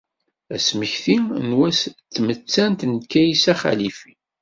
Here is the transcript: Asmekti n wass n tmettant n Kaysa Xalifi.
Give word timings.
Asmekti 0.55 1.17
n 1.47 1.49
wass 1.57 1.81
n 1.89 1.93
tmettant 2.15 2.81
n 2.91 2.93
Kaysa 3.11 3.53
Xalifi. 3.61 4.13